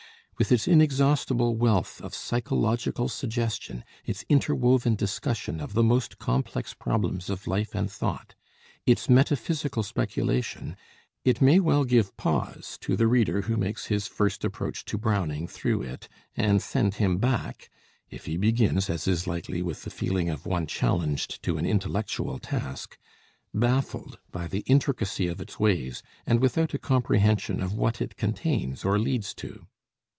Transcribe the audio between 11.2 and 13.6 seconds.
it may well give pause to the reader who